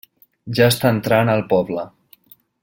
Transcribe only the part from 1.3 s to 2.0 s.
al poble.